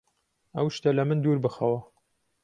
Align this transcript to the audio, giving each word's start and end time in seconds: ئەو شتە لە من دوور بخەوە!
ئەو 0.55 0.67
شتە 0.75 0.89
لە 0.97 1.03
من 1.09 1.17
دوور 1.23 1.39
بخەوە! 1.45 1.79